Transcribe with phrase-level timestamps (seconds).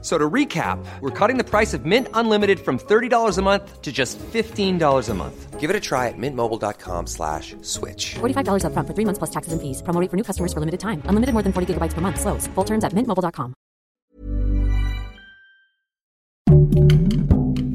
[0.00, 3.90] So to recap, we're cutting the price of Mint Unlimited from $30 a month to
[3.90, 5.58] just $15 a month.
[5.58, 8.14] Give it a try at mintmobile.com slash switch.
[8.20, 9.82] $45 up front for three months plus taxes and fees.
[9.82, 11.02] Promo rate for new customers for limited time.
[11.06, 12.20] Unlimited more than 40 gigabytes per month.
[12.20, 12.46] Slows.
[12.54, 13.54] Full terms at mintmobile.com.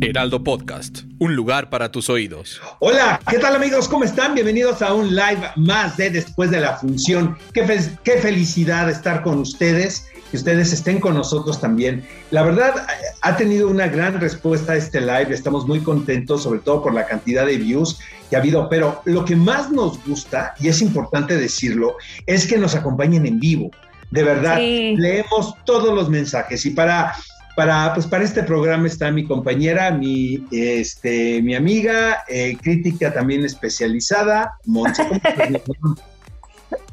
[0.05, 2.61] Heraldo Podcast, un lugar para tus oídos.
[2.79, 3.87] Hola, ¿qué tal amigos?
[3.87, 4.35] ¿Cómo están?
[4.35, 7.37] Bienvenidos a un live más de Después de la Función.
[7.53, 12.03] Qué, fe qué felicidad estar con ustedes que ustedes estén con nosotros también.
[12.31, 12.87] La verdad,
[13.21, 17.05] ha tenido una gran respuesta a este live, estamos muy contentos, sobre todo por la
[17.05, 17.99] cantidad de views
[18.31, 22.57] que ha habido, pero lo que más nos gusta, y es importante decirlo, es que
[22.57, 23.69] nos acompañen en vivo.
[24.09, 24.95] De verdad, sí.
[24.97, 27.13] leemos todos los mensajes y para
[27.55, 33.45] para, pues para este programa está mi compañera, mi, este, mi amiga, eh, crítica también
[33.45, 35.03] especializada, Monse.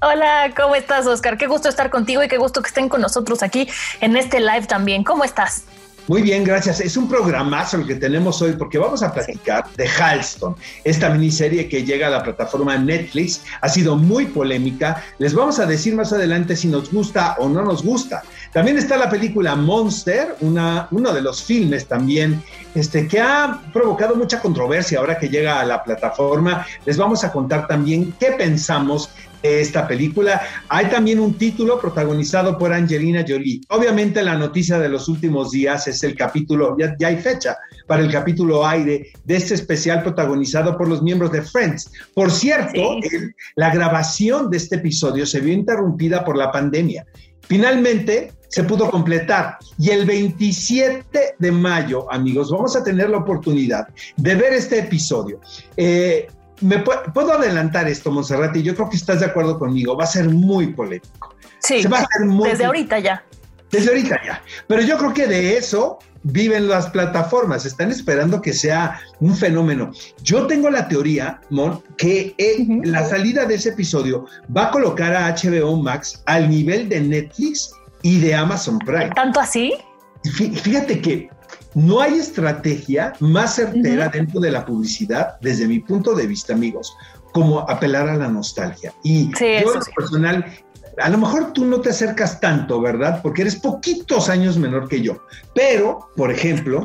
[0.03, 1.37] Hola, ¿cómo estás, Oscar?
[1.39, 3.69] Qué gusto estar contigo y qué gusto que estén con nosotros aquí
[4.01, 5.05] en este live también.
[5.05, 5.65] ¿Cómo estás?
[6.11, 6.81] Muy bien, gracias.
[6.81, 11.69] Es un programazo el que tenemos hoy porque vamos a platicar de Halston, esta miniserie
[11.69, 13.43] que llega a la plataforma Netflix.
[13.61, 15.05] Ha sido muy polémica.
[15.19, 18.25] Les vamos a decir más adelante si nos gusta o no nos gusta.
[18.53, 22.43] También está la película Monster, una, uno de los filmes también
[22.75, 26.67] este, que ha provocado mucha controversia ahora que llega a la plataforma.
[26.87, 29.11] Les vamos a contar también qué pensamos
[29.43, 30.41] esta película.
[30.69, 33.61] Hay también un título protagonizado por Angelina Jolie.
[33.69, 38.03] Obviamente la noticia de los últimos días es el capítulo, ya, ya, hay fecha para
[38.03, 41.91] el capítulo aire de este especial protagonizado por los miembros de Friends.
[42.15, 43.17] Por cierto, sí.
[43.17, 47.07] el, la grabación de este episodio se vio interrumpida por la pandemia.
[47.41, 53.89] Finalmente se pudo completar y el 27 de mayo, amigos, vamos a tener la oportunidad
[54.17, 55.41] de ver este episodio.
[55.77, 56.27] Eh,
[56.61, 60.09] me puedo adelantar esto, Monserrat, y yo creo que estás de acuerdo conmigo, va a
[60.09, 61.35] ser muy polémico.
[61.59, 63.25] Sí, Se va a hacer muy desde ahorita ya.
[63.71, 64.43] Desde ahorita ya.
[64.67, 69.91] Pero yo creo que de eso viven las plataformas, están esperando que sea un fenómeno.
[70.23, 72.85] Yo tengo la teoría, Mon, que uh -huh.
[72.85, 77.73] la salida de ese episodio va a colocar a HBO Max al nivel de Netflix
[78.03, 79.11] y de Amazon Prime.
[79.15, 79.75] ¿Tanto así?
[80.25, 81.31] Fíjate que
[81.75, 84.13] no hay estrategia más certera uh -huh.
[84.13, 86.97] dentro de la publicidad, desde mi punto de vista, amigos,
[87.33, 88.93] como apelar a la nostalgia.
[89.05, 89.91] Y sí, yo, en sí.
[89.97, 90.45] personal,
[90.99, 93.21] a lo mejor tú no te acercas tanto, ¿verdad?
[93.23, 95.23] Porque eres poquitos años menor que yo.
[95.55, 96.85] Pero, por ejemplo,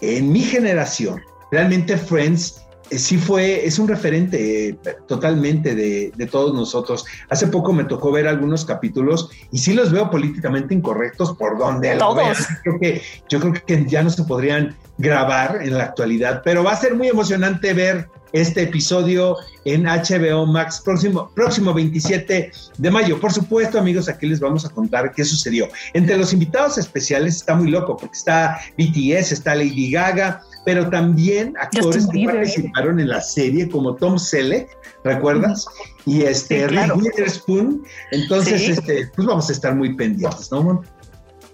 [0.00, 1.20] en mi generación,
[1.50, 7.04] realmente Friends sí fue, es un referente eh, totalmente de, de, todos nosotros.
[7.28, 11.96] Hace poco me tocó ver algunos capítulos y sí los veo políticamente incorrectos por donde
[11.96, 12.38] todos.
[12.62, 16.72] Creo que, yo creo que ya no se podrían grabar en la actualidad, pero va
[16.72, 23.18] a ser muy emocionante ver este episodio en HBO Max próximo, próximo 27 de mayo.
[23.18, 25.68] Por supuesto, amigos, aquí les vamos a contar qué sucedió.
[25.94, 31.54] Entre los invitados especiales está muy loco, porque está BTS, está Lady Gaga, pero también
[31.60, 35.64] actores que participaron en la serie como Tom Selleck, ¿recuerdas?
[36.06, 36.96] Y este sí, claro.
[36.96, 37.84] Witherspoon.
[38.10, 38.72] Entonces, sí.
[38.72, 40.82] este, pues vamos a estar muy pendientes, ¿no?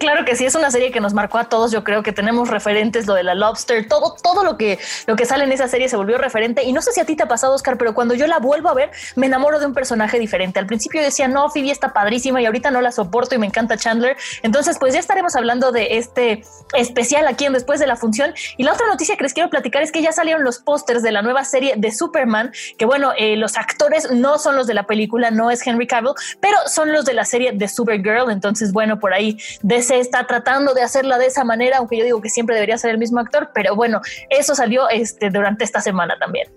[0.03, 1.71] Claro que sí, es una serie que nos marcó a todos.
[1.71, 5.27] Yo creo que tenemos referentes, lo de la Lobster, todo, todo lo que, lo que
[5.27, 6.65] sale en esa serie se volvió referente.
[6.65, 8.69] Y no sé si a ti te ha pasado, Oscar, pero cuando yo la vuelvo
[8.69, 10.59] a ver, me enamoro de un personaje diferente.
[10.59, 13.77] Al principio decía, no, Phoebe está padrísima y ahorita no la soporto y me encanta
[13.77, 14.17] Chandler.
[14.43, 16.43] Entonces, pues ya estaremos hablando de este
[16.75, 18.35] especial aquí en Después de la Función.
[18.57, 21.13] Y la otra noticia que les quiero platicar es que ya salieron los pósters de
[21.13, 24.83] la nueva serie de Superman, que bueno, eh, los actores no son los de la
[24.83, 28.33] película, no es Henry Cavill, pero son los de la serie de Supergirl.
[28.33, 32.05] Entonces, bueno, por ahí de se está tratando de hacerla de esa manera, aunque yo
[32.05, 35.83] digo que siempre debería ser el mismo actor, pero bueno, eso salió este, durante esta
[35.83, 36.49] semana también.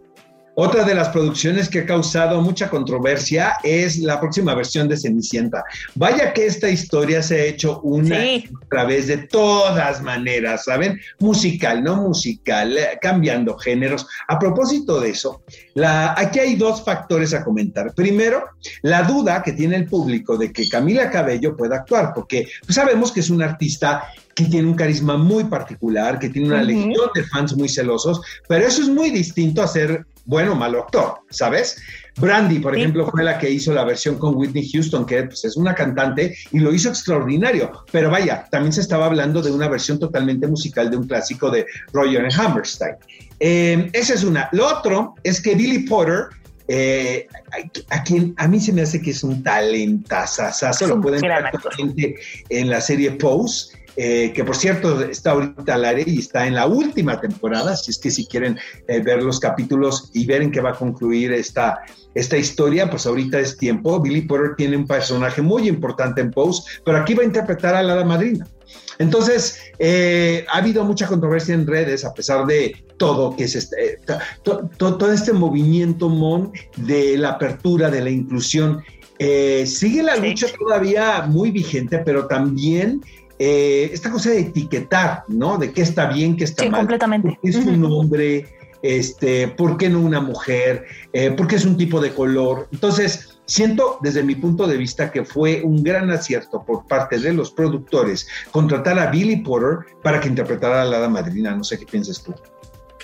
[0.57, 5.65] Otra de las producciones que ha causado mucha controversia es la próxima versión de Cenicienta.
[5.95, 8.49] Vaya que esta historia se ha hecho una sí.
[8.63, 10.97] a través de todas maneras, ¿saben?
[11.19, 14.07] Musical, no musical, eh, cambiando géneros.
[14.29, 15.43] A propósito de eso,
[15.73, 17.93] la, aquí hay dos factores a comentar.
[17.93, 18.45] Primero,
[18.81, 23.19] la duda que tiene el público de que Camila Cabello pueda actuar, porque sabemos que
[23.19, 26.65] es una artista que tiene un carisma muy particular, que tiene una uh -huh.
[26.65, 30.83] legión de fans muy celosos, pero eso es muy distinto a ser bueno o malo
[30.83, 31.77] actor, ¿sabes?
[32.17, 32.79] Brandy, por sí.
[32.79, 36.35] ejemplo, fue la que hizo la versión con Whitney Houston, que pues, es una cantante
[36.51, 37.71] y lo hizo extraordinario.
[37.91, 41.65] Pero vaya, también se estaba hablando de una versión totalmente musical de un clásico de
[41.93, 42.95] Roger Hammerstein.
[43.39, 44.49] Eh, esa es una.
[44.51, 46.27] Lo otro es que Billy Potter
[46.67, 47.27] eh,
[47.89, 52.15] a, quien a mí se me hace que es un talentazazazo, lo pueden ver
[52.49, 53.84] en la serie Pose.
[53.97, 57.91] Eh, que por cierto está ahorita al aire y está en la última temporada, si
[57.91, 61.31] es que si quieren eh, ver los capítulos y ver en qué va a concluir
[61.31, 61.79] esta,
[62.13, 64.01] esta historia, pues ahorita es tiempo.
[64.01, 67.83] Billy Porter tiene un personaje muy importante en Pose, pero aquí va a interpretar a
[67.83, 68.45] la madrina.
[68.99, 73.99] Entonces, eh, ha habido mucha controversia en redes, a pesar de todo, que es este,
[74.43, 78.83] todo este movimiento, Mon, de la apertura, de la inclusión.
[79.19, 83.01] sigue la lucha todavía muy vigente, pero también
[83.39, 85.57] eh, esta cosa de etiquetar, ¿no?
[85.57, 86.81] De qué está bien, qué está sí, mal.
[86.81, 87.39] completamente.
[87.43, 88.47] es un hombre,
[88.81, 90.85] este, ¿por qué no una mujer?
[91.11, 92.67] Eh, ¿Por qué es un tipo de color?
[92.71, 97.33] Entonces, siento desde mi punto de vista que fue un gran acierto por parte de
[97.33, 101.55] los productores contratar a Billy Porter para que interpretara a la hada madrina.
[101.55, 102.33] No sé qué piensas tú.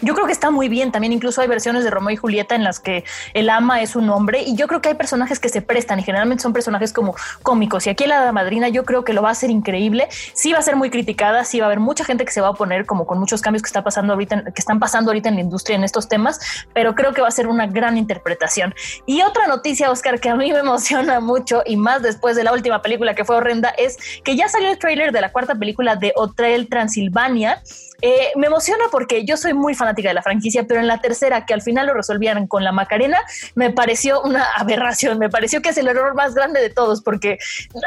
[0.02, 0.92] Yo creo que está muy bien.
[0.92, 3.04] También incluso hay versiones de Romeo y Julieta en las que
[3.34, 6.04] el ama es un hombre y yo creo que hay personajes que se prestan y
[6.04, 7.88] generalmente son personajes como cómicos.
[7.88, 10.08] Y aquí la madrina yo creo que lo va a hacer increíble.
[10.34, 12.48] Sí va a ser muy criticada, sí va a haber mucha gente que se va
[12.48, 15.36] a oponer como con muchos cambios que está pasando ahorita, que están pasando ahorita en
[15.36, 16.40] la industria en estos temas,
[16.74, 18.74] pero creo que va a ser una gran interpretación.
[19.06, 22.54] Y otra noticia, Oscar, que a mí me emociona mucho y más después de la
[22.54, 25.96] última película que fue horrenda es que ya salió el tráiler de la cuarta película
[25.96, 27.62] de Hotel Transilvania
[28.02, 31.46] eh, me emociona porque yo soy muy fanática de la franquicia, pero en la tercera,
[31.46, 33.20] que al final lo resolvieran con la Macarena,
[33.56, 35.20] me pareció una aberración.
[35.20, 37.38] Me pareció que es el error más grande de todos, porque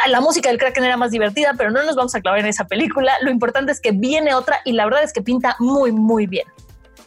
[0.08, 2.66] la música del Kraken era más divertida, pero no nos vamos a clavar en esa
[2.66, 3.12] película.
[3.22, 6.46] Lo importante es que viene otra y la verdad es que pinta muy, muy bien.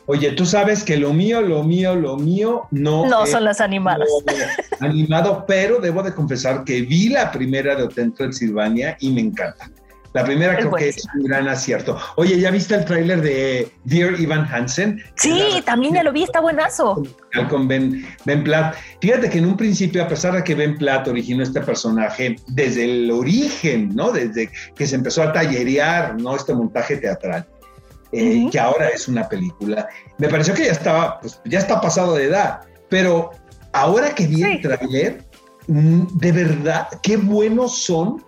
[0.09, 3.05] Oye, tú sabes que lo mío, lo mío, lo mío no.
[3.05, 4.07] No son las animadas.
[4.79, 9.69] Animado, pero debo de confesar que vi la primera de Hotel Transilvania y me encanta.
[10.17, 11.95] La primera creo que es un gran acierto.
[12.15, 14.99] Oye, ¿ya viste el tráiler de Dear Ivan Hansen?
[15.13, 17.03] Sí, también ya lo vi, está buenazo.
[17.51, 18.75] Con Ben, ben Platt.
[18.99, 22.85] Fíjate que en un principio, a pesar de que Ben Platt originó este personaje desde
[22.85, 24.11] el origen, ¿no?
[24.11, 26.35] Desde que se empezó a tallerear, ¿no?
[26.35, 27.47] Este montaje teatral.
[28.11, 29.87] Eh, que ahora es una película.
[30.17, 33.29] Me pareció que ya estaba, pues ya está pasado de edad, pero
[33.71, 35.23] ahora que vi el tráiler,
[35.67, 38.25] mm, de verdad, qué buenos son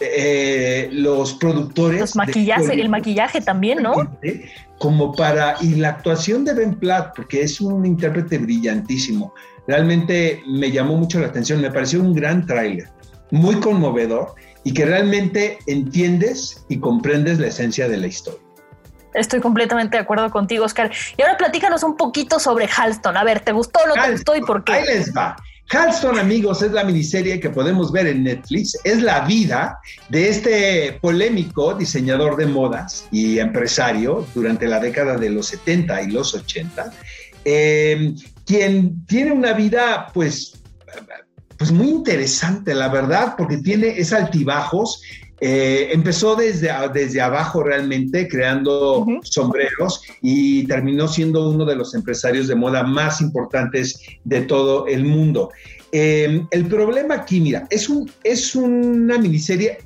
[0.00, 2.00] eh, los productores.
[2.00, 3.94] Los maquillajes, el maquillaje también, ¿no?
[4.78, 9.34] Como para, y la actuación de Ben Platt, porque es un intérprete brillantísimo,
[9.66, 12.88] realmente me llamó mucho la atención, me pareció un gran tráiler,
[13.30, 18.40] muy conmovedor y que realmente entiendes y comprendes la esencia de la historia.
[19.12, 20.90] Estoy completamente de acuerdo contigo, Oscar.
[21.16, 23.16] Y ahora platícanos un poquito sobre Halston.
[23.16, 24.72] A ver, ¿te gustó o no te gustó y por qué?
[24.72, 25.36] Ahí les va.
[25.72, 28.76] Halston, amigos, es la miniserie que podemos ver en Netflix.
[28.82, 29.78] Es la vida
[30.08, 36.10] de este polémico diseñador de modas y empresario durante la década de los 70 y
[36.10, 36.92] los 80,
[37.44, 38.14] eh,
[38.44, 40.60] quien tiene una vida, pues,
[41.56, 45.00] pues muy interesante, la verdad, porque tiene es altibajos
[45.40, 52.48] eh, empezó desde, desde abajo realmente, creando sombreros y terminó siendo uno de los empresarios
[52.48, 55.50] de moda más importantes de todo el mundo.
[55.92, 59.78] Em, el problema aquí, mira, es, un, es una miniserie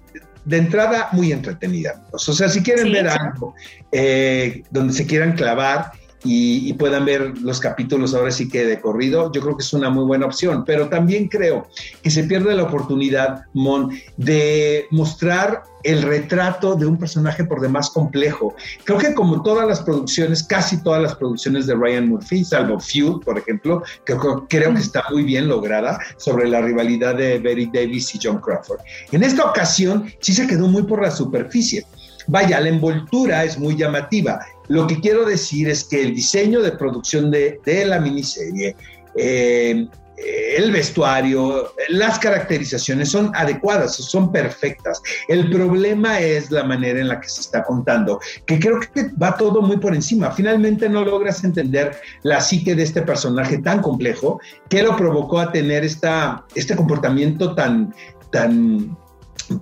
[0.45, 2.03] de entrada muy entretenida.
[2.13, 3.55] O sea, si quieren ver algo
[3.93, 5.93] eh, donde se quieran clavar,
[6.25, 9.91] y, puedan ver los capítulos ahora sí que de corrido, yo creo que es una
[9.91, 10.65] muy buena opción.
[10.65, 11.69] Pero también creo
[12.03, 17.91] que se pierde la oportunidad, Mon, de mostrar el retrato de un personaje por demás
[17.91, 18.55] complejo.
[18.85, 23.23] Creo que como todas las producciones, casi todas las producciones de Ryan Murphy, salvo Feud,
[23.23, 24.17] por ejemplo, que
[24.49, 28.81] creo que está muy bien lograda sobre la rivalidad de Betty Davis y John Crawford.
[29.13, 31.85] En esta ocasión sí se quedó muy por la superficie.
[32.27, 34.41] Vaya, la envoltura es muy llamativa.
[34.69, 38.77] Lo que quiero decir es que el diseño de producción de, la miniserie,
[39.17, 45.03] eh, el vestuario, las caracterizaciones son adecuadas, son perfectas.
[45.29, 49.37] El problema es la manera en la que se está contando, que creo que va
[49.37, 50.31] todo muy por encima.
[50.31, 55.51] Finalmente no logras entender la psique de este personaje tan complejo que lo provocó a
[55.51, 57.93] tener esta, este comportamiento tan,
[58.31, 58.97] tan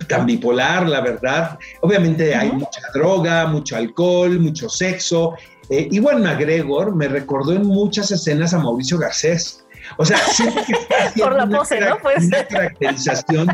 [0.09, 1.59] tan bipolar, la verdad.
[1.81, 5.35] Obviamente hay mucha droga, mucho alcohol, mucho sexo.
[5.71, 9.65] Eh, igual McGregor me recordó en muchas escenas a Mauricio Garcés.
[9.97, 10.75] O sea, siempre que
[11.23, 11.99] Por la pose, ¿no?
[12.03, 12.25] Pues.
[12.25, 13.49] Una caracterización,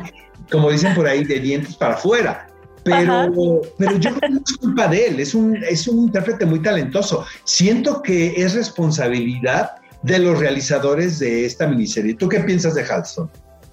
[0.51, 2.47] como dicen por ahí, de dientes para afuera.
[2.85, 6.47] Pero, pero yo creo que no es culpa de él, es un, es un intérprete
[6.47, 7.27] muy talentoso.
[7.45, 12.15] Siento que es responsabilidad de los realizadores de esta miniserie.
[12.15, 13.31] ¿Tú qué piensas de Halston?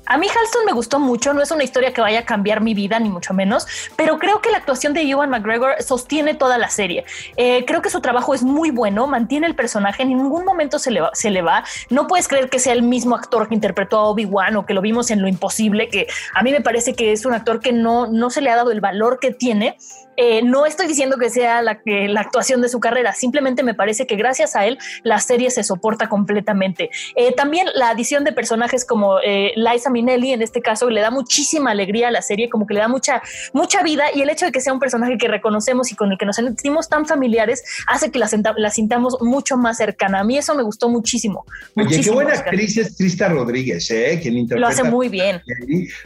[0.08, 2.76] A mí Halston me gustó mucho, no es una historia que vaya a cambiar mi
[2.76, 6.70] vida, ni mucho menos, pero creo que la actuación de Ewan McGregor sostiene toda la
[6.70, 7.06] serie.
[7.38, 10.92] Eh, creo que su trabajo es muy bueno, mantiene el personaje, en ningún momento se
[10.92, 11.64] le, va, se le va.
[11.90, 14.82] No puedes creer que sea el mismo actor que interpretó a Obi-Wan o que lo
[14.82, 18.06] vimos en Lo Imposible, que a mí me parece que es un actor que no,
[18.06, 19.78] no se le ha dado el valor que tiene.
[20.18, 24.08] Eh, no estoy diciendo que sea la, la, actuación de su carrera, simplemente me parece
[24.08, 26.90] que gracias a él la serie se soporta completamente.
[27.16, 31.12] Eh, también la adición de personajes como eh, Liza Minnelli, en este caso, le da
[31.12, 33.22] muchísima alegría a la serie, como que le da mucha,
[33.54, 36.18] mucha vida y el hecho de que sea un personaje que reconocemos y con el
[36.18, 40.22] que nos sentimos tan familiares hace que la, la sintamos mucho más cercana.
[40.22, 41.46] A mí eso me gustó muchísimo.
[41.76, 42.50] Oye, muchísimo, qué buena Oscar.
[42.50, 44.20] actriz es Trista Rodríguez, ¿eh?
[44.22, 44.62] quien interpreta.
[44.62, 45.42] Lo hace muy bien.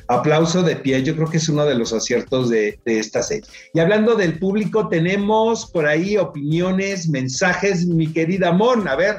[0.07, 3.43] Aplauso de pie, yo creo que es uno de los aciertos de, de esta serie.
[3.73, 9.17] Y hablando del público, tenemos por ahí opiniones, mensajes, mi querida Mon, a ver.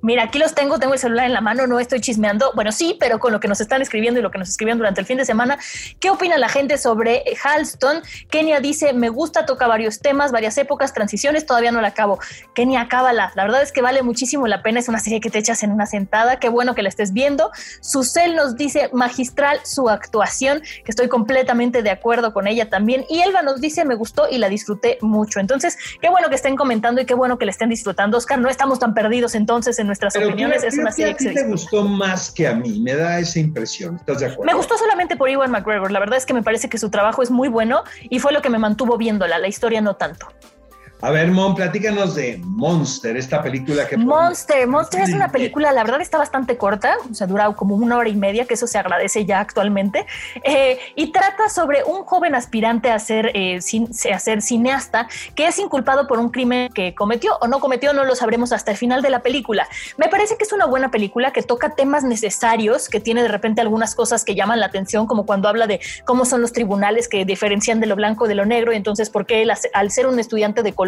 [0.00, 2.52] Mira, aquí los tengo, tengo el celular en la mano, no estoy chismeando.
[2.54, 5.00] Bueno, sí, pero con lo que nos están escribiendo y lo que nos escribieron durante
[5.00, 5.58] el fin de semana,
[5.98, 8.02] ¿qué opina la gente sobre Halston?
[8.30, 12.20] Kenia dice, me gusta, toca varios temas, varias épocas, transiciones, todavía no la acabo.
[12.54, 13.32] Kenia, acábala.
[13.34, 15.72] La verdad es que vale muchísimo la pena, es una serie que te echas en
[15.72, 17.50] una sentada, qué bueno que la estés viendo.
[17.80, 23.04] Susel nos dice, magistral su actuación, que estoy completamente de acuerdo con ella también.
[23.08, 25.40] Y Elba nos dice, me gustó y la disfruté mucho.
[25.40, 28.16] Entonces, qué bueno que estén comentando y qué bueno que la estén disfrutando.
[28.16, 30.58] Oscar, no estamos tan perdidos entonces en nuestras Pero opiniones.
[30.58, 33.96] creo- es una serie ti te gustó más que a mí, me da esa impresión.
[33.96, 34.44] ¿Estás de acuerdo?
[34.44, 35.90] Me gustó solamente por Ewan McGregor.
[35.90, 38.40] La verdad es que me parece que su trabajo es muy bueno y fue lo
[38.40, 39.38] que me mantuvo viéndola.
[39.38, 40.28] La historia no tanto.
[41.00, 43.96] A ver, Mon, platícanos de Monster, esta película que...
[43.96, 47.96] Monster, Monster es una película, la verdad está bastante corta, o sea, dura como una
[47.98, 50.06] hora y media, que eso se agradece ya actualmente,
[50.42, 55.46] eh, y trata sobre un joven aspirante a ser, eh, cin- a ser cineasta que
[55.46, 58.76] es inculpado por un crimen que cometió o no cometió, no lo sabremos hasta el
[58.76, 59.68] final de la película.
[59.98, 63.60] Me parece que es una buena película que toca temas necesarios, que tiene de repente
[63.60, 67.24] algunas cosas que llaman la atención, como cuando habla de cómo son los tribunales que
[67.24, 70.64] diferencian de lo blanco de lo negro, y entonces por qué al ser un estudiante
[70.64, 70.87] de color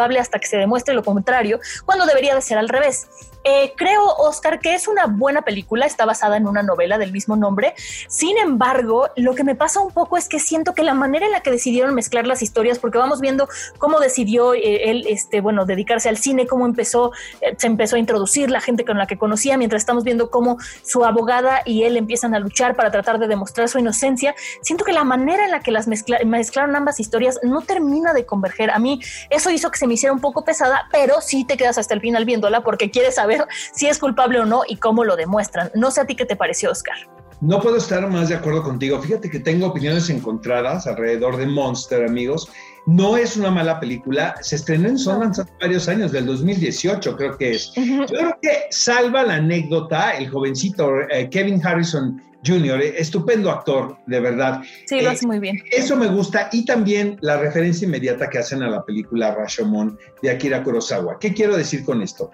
[0.00, 3.08] Hasta que se demuestre lo contrario, cuando debería de ser al revés.
[3.42, 7.36] Eh, creo, Oscar, que es una buena película, está basada en una novela del mismo
[7.36, 7.74] nombre.
[8.06, 11.32] Sin embargo, lo que me pasa un poco es que siento que la manera en
[11.32, 15.64] la que decidieron mezclar las historias, porque vamos viendo cómo decidió eh, él, este, bueno,
[15.64, 19.16] dedicarse al cine, cómo empezó, eh, se empezó a introducir la gente con la que
[19.16, 23.26] conocía, mientras estamos viendo cómo su abogada y él empiezan a luchar para tratar de
[23.26, 24.34] demostrar su inocencia.
[24.60, 28.26] Siento que la manera en la que las mezcla- mezclaron ambas historias no termina de
[28.26, 28.70] converger.
[28.70, 31.76] A mí eso hizo que se me hiciera un poco pesada, pero sí te quedas
[31.76, 33.44] hasta el final viéndola porque quieres saber
[33.74, 35.72] si es culpable o no y cómo lo demuestran.
[35.74, 36.94] No sé a ti qué te pareció, Oscar.
[37.40, 39.02] No puedo estar más de acuerdo contigo.
[39.02, 42.48] Fíjate que tengo opiniones encontradas alrededor de Monster, amigos.
[42.86, 44.34] No es una mala película.
[44.40, 47.72] Se estrenó en Sundance hace varios años, del 2018 creo que es.
[47.74, 54.18] Yo creo que salva la anécdota, el jovencito eh, Kevin Harrison Jr., estupendo actor, de
[54.18, 54.62] verdad.
[54.86, 55.58] Sí, lo Eh, hace muy bien.
[55.70, 60.30] Eso me gusta y también la referencia inmediata que hacen a la película Rashomon de
[60.30, 61.18] Akira Kurosawa.
[61.18, 62.30] ¿Qué quiero decir con esto?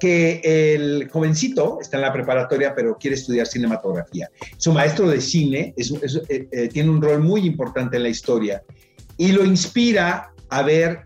[0.00, 0.40] Que
[0.74, 4.30] el jovencito está en la preparatoria pero quiere estudiar cinematografía.
[4.56, 8.08] Su maestro de cine es- es- eh, eh, tiene un rol muy importante en la
[8.08, 8.62] historia
[9.20, 11.02] y lo inspira a ver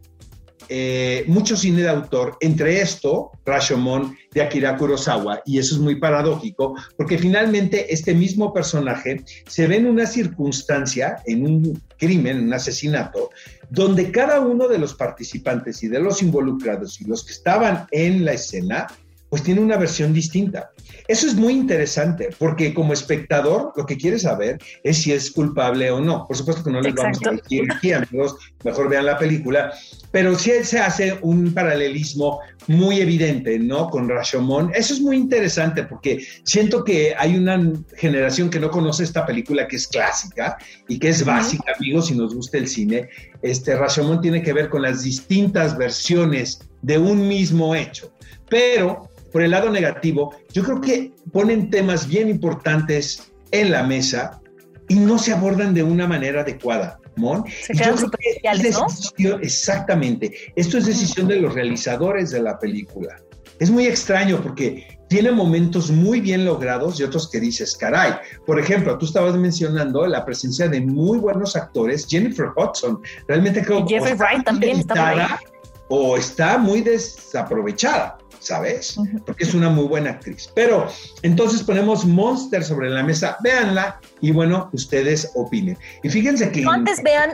[0.68, 5.96] eh, mucho cine de autor, entre esto Rashomon de Akira Kurosawa, y eso es muy
[5.96, 12.44] paradójico, porque finalmente este mismo personaje se ve en una circunstancia, en un crimen, en
[12.44, 13.30] un asesinato,
[13.68, 18.24] donde cada uno de los participantes y de los involucrados y los que estaban en
[18.24, 18.86] la escena,
[19.34, 20.70] pues tiene una versión distinta.
[21.08, 25.90] Eso es muy interesante, porque como espectador lo que quieres saber es si es culpable
[25.90, 26.24] o no.
[26.28, 29.72] Por supuesto que no les vamos a decir aquí, amigos, mejor vean la película,
[30.12, 32.38] pero sí se hace un paralelismo
[32.68, 33.90] muy evidente, ¿no?
[33.90, 34.70] Con Rashomon.
[34.72, 39.66] Eso es muy interesante porque siento que hay una generación que no conoce esta película
[39.66, 43.08] que es clásica y que es básica, amigos, si nos gusta el cine.
[43.44, 48.10] Este Rashomon tiene que ver con las distintas versiones de un mismo hecho,
[48.48, 54.40] pero por el lado negativo, yo creo que ponen temas bien importantes en la mesa
[54.88, 56.98] y no se abordan de una manera adecuada.
[57.16, 57.44] Mon.
[57.62, 58.78] Se quedan superficiales,
[59.18, 59.38] ¿no?
[59.42, 60.32] Exactamente.
[60.56, 63.14] Esto es decisión de los realizadores de la película.
[63.58, 68.14] Es muy extraño porque tiene momentos muy bien logrados y otros que dices, caray.
[68.44, 73.00] Por ejemplo, tú estabas mencionando la presencia de muy buenos actores, Jennifer Hudson.
[73.28, 75.38] Realmente creo que Jeffrey Wright también está
[75.86, 78.18] o está muy desaprovechada.
[78.44, 78.96] ¿Sabes?
[79.24, 80.50] Porque es una muy buena actriz.
[80.54, 80.88] Pero
[81.22, 85.78] entonces ponemos Monster sobre la mesa, véanla y bueno, ustedes opinen.
[86.02, 86.64] Y fíjense que...
[86.68, 87.32] antes vean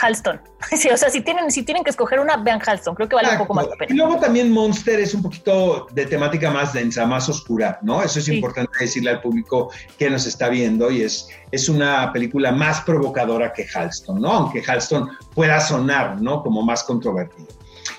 [0.00, 0.40] Halston.
[0.76, 2.96] Sí, o sea, si tienen, si tienen que escoger una, vean Halston.
[2.96, 3.94] Creo que vale un poco más la pena.
[3.94, 8.02] Y luego también Monster es un poquito de temática más densa, más oscura, ¿no?
[8.02, 12.50] Eso es importante decirle al público que nos está viendo y es, es una película
[12.50, 14.32] más provocadora que Halston, ¿no?
[14.32, 16.42] Aunque Halston pueda sonar, ¿no?
[16.42, 17.46] Como más controvertido.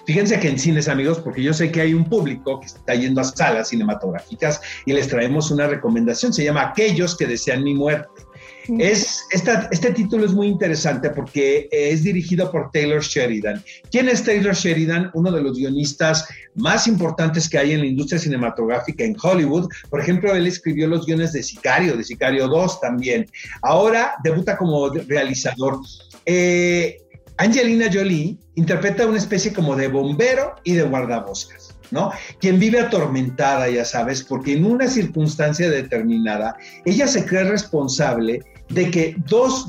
[0.05, 3.21] Fíjense que en cines, amigos, porque yo sé que hay un público que está yendo
[3.21, 8.09] a salas cinematográficas y les traemos una recomendación, se llama Aquellos que desean mi muerte.
[8.77, 13.63] Es, este título es muy interesante porque es dirigido por Taylor Sheridan.
[13.89, 15.09] ¿Quién es Taylor Sheridan?
[15.13, 19.69] Uno de los guionistas más importantes que hay en la industria cinematográfica en Hollywood.
[19.89, 23.25] Por ejemplo, él escribió los guiones de Sicario, de Sicario 2 también.
[23.63, 25.79] Ahora debuta como realizador.
[26.25, 26.97] Eh,
[27.39, 32.11] Angelina Jolie interpreta una especie como de bombero y de guardaboscas, ¿no?
[32.41, 38.91] Quien vive atormentada, ya sabes, porque en una circunstancia determinada, ella se cree responsable de
[38.91, 39.67] que dos,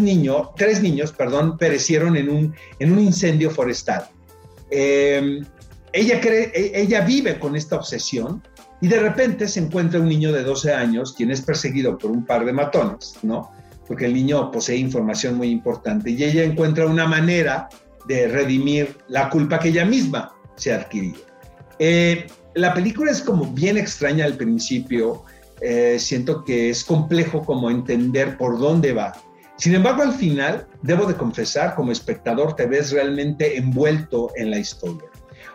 [0.00, 4.08] niños, tres niños, perdón, perecieron en un, en un incendio forestal.
[4.72, 5.44] Em,
[5.92, 8.42] ella, cree, e, ella vive con esta obsesión
[8.80, 12.26] y de repente se encuentra un niño de 12 años, quien es perseguido por un
[12.26, 13.52] par de matones, ¿no?
[13.88, 17.68] Porque el niño posee información muy importante y ella encuentra una manera
[18.06, 21.20] de redimir la culpa que ella misma se ha adquirido.
[21.78, 25.24] Eh, la película es como bien extraña al principio,
[25.60, 29.14] eh, siento que es complejo como entender por dónde va.
[29.56, 34.58] Sin embargo, al final, debo de confesar, como espectador te ves realmente envuelto en la
[34.58, 35.08] historia.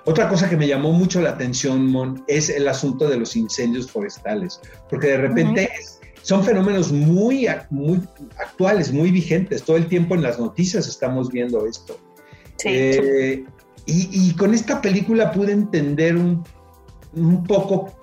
[0.06, 3.90] Otra cosa que me llamó mucho la atención, Mon, es el asunto de los incendios
[3.90, 4.60] forestales,
[4.90, 5.70] porque de repente
[6.24, 8.02] son fenómenos muy, muy
[8.40, 9.64] actuales, muy vigentes.
[9.64, 12.00] Todo el tiempo en las noticias estamos viendo esto.
[12.64, 13.44] Eh,
[13.86, 16.44] y, con esta película pude entender un,
[17.44, 17.94] poco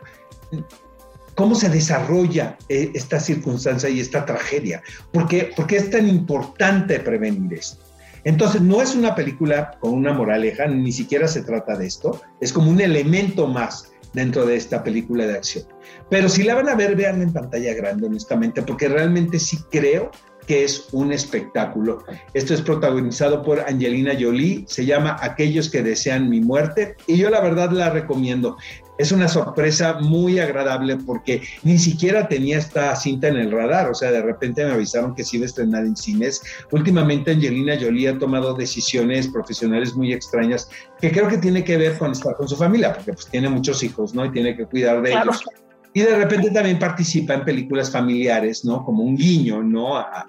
[1.35, 4.83] cómo se desarrolla eh, esta circunstancia y esta tragedia.
[5.12, 5.50] ¿Por qué?
[5.57, 7.83] Porque es tan importante prevenir esto.
[8.25, 12.52] Entonces, no es una película con una moraleja, ni siquiera se trata de esto, es
[12.52, 15.64] como un elemento más dentro de esta película de acción.
[16.08, 20.10] Pero si la van a ver, veanla en pantalla grande, honestamente, porque realmente sí creo
[20.46, 22.04] que es un espectáculo.
[22.34, 27.30] Esto es protagonizado por Angelina Jolie, se llama Aquellos que desean mi muerte y yo
[27.30, 28.56] la verdad la recomiendo.
[29.00, 33.95] Es una sorpresa muy agradable porque ni siquiera tenía esta cinta en el radar, o
[33.95, 36.43] sea, de repente me avisaron que se iba a estrenar en cines.
[36.71, 40.69] Últimamente Angelina Jolie ha tomado decisiones profesionales muy extrañas
[41.00, 43.82] que creo que tiene que ver con estar con su familia, porque pues tiene muchos
[43.82, 44.26] hijos, ¿no?
[44.26, 45.45] Y tiene que cuidar de ellos
[45.93, 48.84] y de repente también participa en películas familiares, ¿no?
[48.84, 49.97] Como un guiño, ¿no?
[49.97, 50.26] A,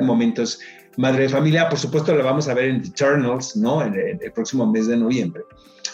[0.00, 0.60] momentos
[0.96, 1.68] madre de familia.
[1.68, 3.82] Por supuesto, la vamos a ver en Eternals, ¿no?
[3.82, 5.42] En el, próximo mes de noviembre.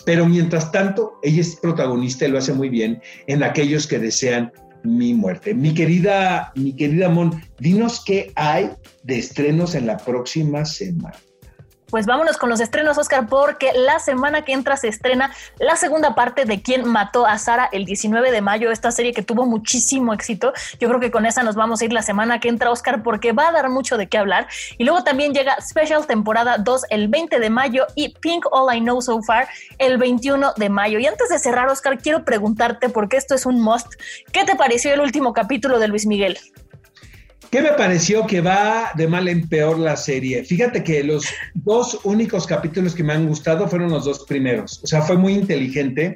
[0.04, 4.52] Pero mientras tanto, ella es protagonista y lo hace muy bien en aquellos que desean
[4.82, 5.54] mi muerte.
[5.54, 8.70] Mi querida, mi querida Mon, dinos qué hay
[9.02, 11.16] de estrenos en la próxima semana.
[11.90, 16.14] Pues vámonos con los estrenos, Oscar, porque la semana que entra se estrena la segunda
[16.14, 20.14] parte de Quién mató a Sara el 19 de mayo, esta serie que tuvo muchísimo
[20.14, 20.52] éxito.
[20.78, 23.32] Yo creo que con esa nos vamos a ir la semana que entra, Oscar, porque
[23.32, 24.46] va a dar mucho de qué hablar.
[24.78, 28.80] Y luego también llega Special temporada 2 el 20 de mayo y Pink All I
[28.80, 29.48] Know So Far
[29.78, 31.00] el 21 de mayo.
[31.00, 33.94] Y antes de cerrar, Oscar, quiero preguntarte, porque esto es un must,
[34.32, 36.38] ¿qué te pareció el último capítulo de Luis Miguel?
[37.50, 40.44] ¿Qué me pareció que va de mal en peor la serie?
[40.44, 44.80] Fíjate que los dos únicos capítulos que me han gustado fueron los dos primeros.
[44.84, 46.14] O sea, fue muy inteligente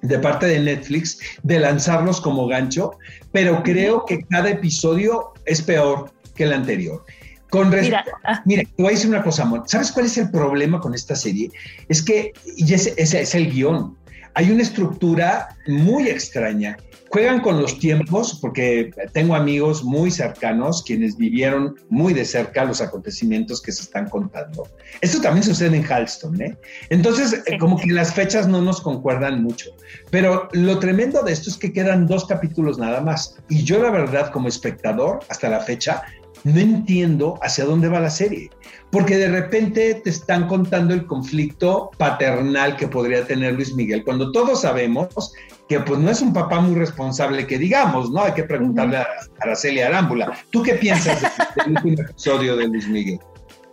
[0.00, 2.92] de parte de Netflix de lanzarlos como gancho,
[3.32, 7.04] pero creo que cada episodio es peor que el anterior.
[7.50, 8.40] Con Mira, ah.
[8.46, 9.64] Mira, te voy a decir una cosa, amor.
[9.66, 11.50] ¿Sabes cuál es el problema con esta serie?
[11.90, 13.94] Es que y ese es el guion.
[14.34, 16.76] Hay una estructura muy extraña
[17.12, 22.80] juegan con los tiempos porque tengo amigos muy cercanos quienes vivieron muy de cerca los
[22.80, 24.66] acontecimientos que se están contando.
[25.02, 26.56] Esto también sucede en Halston, ¿eh?
[26.88, 29.72] Entonces, como que las fechas no nos concuerdan mucho.
[30.10, 33.36] Pero lo tremendo de esto es que quedan dos capítulos nada más.
[33.50, 36.04] Y yo la verdad, como espectador, hasta la fecha,
[36.44, 38.50] no entiendo hacia dónde va la serie,
[38.90, 44.32] porque de repente te están contando el conflicto paternal que podría tener Luis Miguel, cuando
[44.32, 45.32] todos sabemos
[45.68, 48.22] que pues no es un papá muy responsable que digamos, ¿no?
[48.22, 49.06] Hay que preguntarle a
[49.40, 50.32] Araceli Arámbula.
[50.50, 51.22] ¿Tú qué piensas
[51.56, 53.20] del último episodio de Luis Miguel?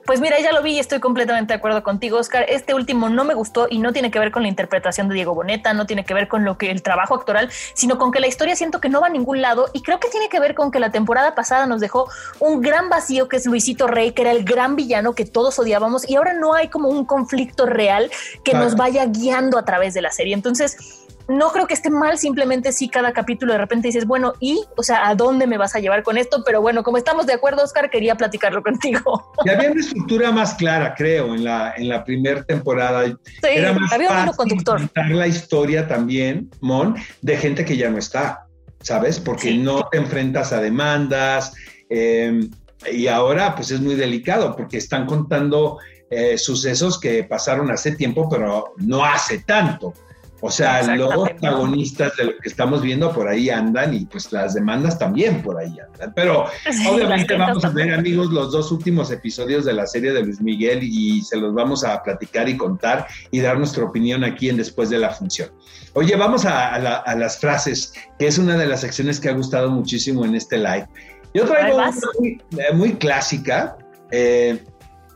[0.09, 2.43] Pues mira, ya lo vi y estoy completamente de acuerdo contigo, Oscar.
[2.49, 5.35] Este último no me gustó y no tiene que ver con la interpretación de Diego
[5.35, 8.25] Boneta, no tiene que ver con lo que el trabajo actoral, sino con que la
[8.25, 10.71] historia siento que no va a ningún lado y creo que tiene que ver con
[10.71, 14.31] que la temporada pasada nos dejó un gran vacío que es Luisito Rey, que era
[14.31, 18.09] el gran villano que todos odiábamos y ahora no hay como un conflicto real
[18.43, 20.33] que nos vaya guiando a través de la serie.
[20.33, 20.98] Entonces,
[21.29, 24.81] no creo que esté mal, simplemente si cada capítulo de repente dices, bueno, y, o
[24.81, 26.43] sea, ¿a dónde me vas a llevar con esto?
[26.43, 29.31] Pero bueno, como estamos de acuerdo, Oscar, quería platicarlo contigo.
[29.45, 33.05] Y había una estructura más clara, creo, en la, en la primera temporada.
[33.05, 34.77] Sí, Era más había un conductor.
[34.79, 38.47] contar la historia también, Mon, de gente que ya no está,
[38.81, 39.19] ¿sabes?
[39.19, 41.53] Porque no te enfrentas a demandas.
[41.89, 42.49] Em,
[42.91, 45.77] y ahora, pues es muy delicado, porque están contando
[46.09, 49.93] eh, sucesos que pasaron hace tiempo, pero no hace tanto.
[50.41, 54.53] O sea, los protagonistas de lo que estamos viendo por ahí andan y pues las
[54.53, 56.13] demandas también por ahí andan.
[56.15, 56.45] Pero
[56.89, 60.79] obviamente vamos a ver, amigos, los dos últimos episodios de la serie de Luis Miguel
[60.81, 64.89] y se los vamos a platicar y contar y dar nuestra opinión aquí en Después
[64.89, 65.49] de la Función.
[65.93, 70.23] Oye, vamos a, las frases, que es una de las secciones que ha gustado muchísimo
[70.23, 70.87] en este live.
[71.33, 73.77] Yo traigo una muy, eh, muy clásica.
[74.11, 74.63] Eh,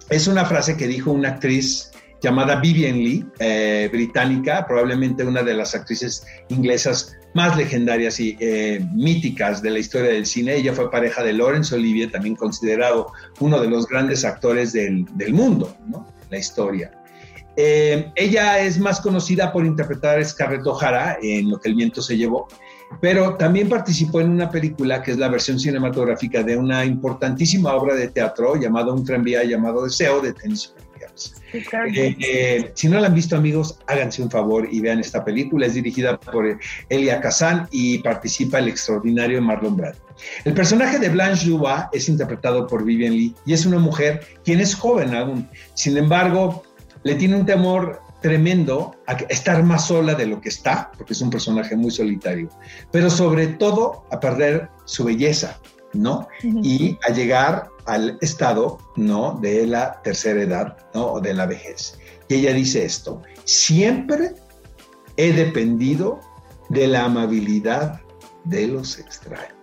[0.10, 1.93] es una frase que dijo una actriz
[2.24, 8.84] llamada Vivian Lee, eh, británica, probablemente una de las actrices inglesas más legendarias y eh,
[8.94, 10.56] míticas de la historia del cine.
[10.56, 15.76] Ella fue pareja de Laurence Olivier, también considerado uno de los grandes actores del, mundo,
[15.88, 16.08] ¿no?
[16.30, 16.92] la historia.
[17.58, 22.02] Eh, ella es más conocida por interpretar a Scarlett O'Hara en Lo que el viento
[22.02, 22.48] se llevó,
[23.02, 27.96] pero también participó en una película que es la versión cinematográfica de una importantísima obra
[27.96, 30.72] de teatro llamada Un tranvía llamado Deseo de Tennessee
[31.54, 35.66] eh, eh, si no la han visto, amigos, háganse un favor y vean esta película.
[35.66, 40.00] Es dirigida por Elia Kazan y participa el extraordinario Marlon Brando.
[40.46, 44.60] El personaje de Blanche Dubois es interpretado por Vivian Lee y es una mujer quien
[44.60, 45.50] es joven aún.
[45.74, 46.64] Sin embargo,
[47.04, 51.22] le tiene un temor tremendo a estar más sola de lo que está, porque es
[51.22, 52.50] un personaje muy solitario,
[52.90, 55.60] pero sobre todo a perder su belleza,
[55.94, 56.28] ¿no?
[56.42, 59.40] Y a llegar al estado, ¿no?
[59.42, 61.14] De la tercera edad, ¿no?
[61.14, 62.00] O de la vejez.
[62.28, 64.34] Y ella dice esto, siempre
[65.18, 66.20] he dependido
[66.70, 68.02] de la amabilidad
[68.44, 69.54] de los extraños.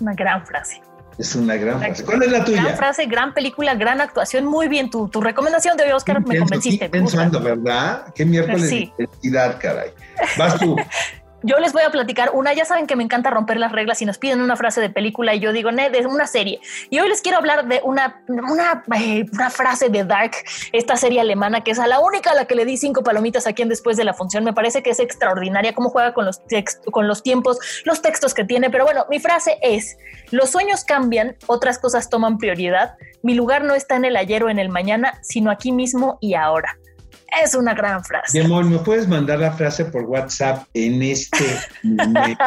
[0.00, 0.82] Una gran frase.
[1.16, 2.04] Es una gran frase.
[2.04, 2.62] ¿Cuál es la tuya?
[2.62, 4.46] Gran frase, gran película, gran actuación.
[4.46, 6.88] Muy bien, tu, tu recomendación de hoy, Oscar, me convenciste.
[6.88, 8.12] Pensando, ¿verdad?
[8.14, 9.90] Qué miércoles de felicidad, caray.
[10.36, 10.76] Vas tú.
[11.46, 14.06] Yo les voy a platicar una, ya saben que me encanta romper las reglas y
[14.06, 16.58] nos piden una frase de película y yo digo, de una serie.
[16.88, 20.32] Y hoy les quiero hablar de una, una, eh, frase de Dark,
[20.72, 23.46] esta serie alemana que es a la única a la que le di cinco palomitas
[23.46, 24.42] aquí en después de la función.
[24.42, 26.40] Me parece que es extraordinaria cómo juega con los,
[26.90, 28.70] con los tiempos, los textos que tiene.
[28.70, 29.98] Pero bueno, mi frase es,
[30.30, 32.94] los sueños cambian, otras cosas toman prioridad.
[33.22, 36.32] Mi lugar no está en el ayer o en el mañana, sino aquí mismo y
[36.32, 36.78] ahora.
[37.42, 38.40] Es una gran frase.
[38.40, 41.44] Demon, ¿me puedes mandar la frase por WhatsApp en este
[41.82, 42.44] momento?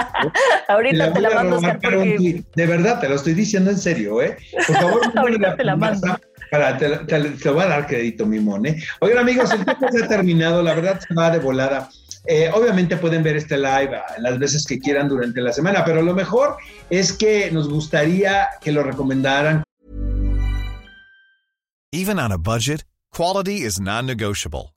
[0.68, 4.38] Ahorita te la mando, De verdad, te lo estoy diciendo en serio, ¿eh?
[4.68, 6.18] Por favor, Ahorita te la mando.
[6.50, 8.82] Para, te, te, voy a dar crédito, mi ¿eh?
[9.02, 10.64] Oigan, amigos, el tiempo se ha terminado.
[10.64, 11.90] La verdad, se va de volada.
[12.26, 16.14] Eh, obviamente pueden ver este live las veces que quieran durante la semana, pero lo
[16.14, 16.58] mejor
[16.90, 19.64] es que nos gustaría que lo recomendaran.
[21.94, 24.77] Even on a budget, quality is non-negotiable.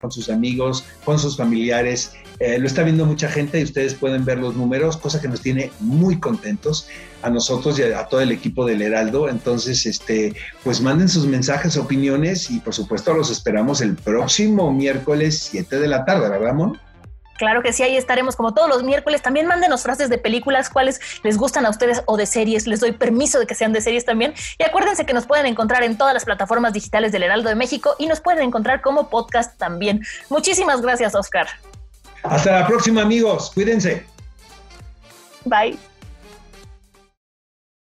[0.00, 2.12] Con sus amigos, con sus familiares.
[2.38, 5.42] Eh, lo está viendo mucha gente y ustedes pueden ver los números, cosa que nos
[5.42, 6.88] tiene muy contentos
[7.20, 9.28] a nosotros y a, todo el equipo del Heraldo.
[9.28, 10.34] Entonces, este,
[10.64, 15.88] pues manden sus mensajes, opiniones y por supuesto los esperamos el próximo miércoles 7 de
[15.88, 16.78] la tarde, ¿verdad, Mon?
[17.40, 19.22] Claro que sí, ahí estaremos como todos los miércoles.
[19.22, 22.66] También mándenos frases de películas, cuáles les gustan a ustedes o de series.
[22.66, 24.34] Les doy permiso de que sean de series también.
[24.58, 27.94] Y acuérdense que nos pueden encontrar en todas las plataformas digitales del Heraldo de México
[27.98, 30.04] y nos pueden encontrar como podcast también.
[30.28, 31.48] Muchísimas gracias, Oscar.
[32.22, 33.52] Hasta la próxima, amigos.
[33.54, 34.04] Cuídense.
[35.46, 35.89] Bye.